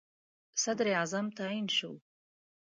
[0.61, 1.97] صدراعظم تعیین شول.